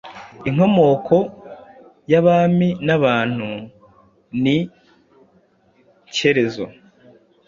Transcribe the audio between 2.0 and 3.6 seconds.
y'Abami n'Abantu